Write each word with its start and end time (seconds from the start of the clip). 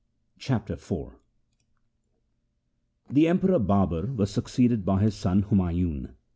Chapter 0.39 0.73
IV 0.73 1.13
The 3.11 3.27
Emperor 3.27 3.59
Babar 3.59 4.07
was 4.07 4.31
succeeded 4.31 4.83
by 4.83 4.99
his 5.03 5.13
son 5.13 5.43
Humayun. 5.43 6.15